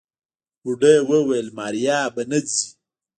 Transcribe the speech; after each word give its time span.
بوډۍ 0.63 0.95
وويل 1.09 1.47
ماريا 1.57 1.99
به 2.13 2.21
نه 2.31 2.39
ځي. 2.49 2.63